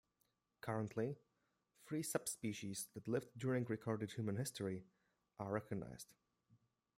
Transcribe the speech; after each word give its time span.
Currently, 0.61 1.19
three 1.85 2.01
subspecies 2.01 2.87
that 2.95 3.07
lived 3.07 3.29
during 3.37 3.65
recorded 3.65 4.13
human 4.13 4.35
history 4.35 4.87
are 5.37 5.51
recognized. 5.51 6.15